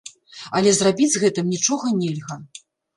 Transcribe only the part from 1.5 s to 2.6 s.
нічога нельга.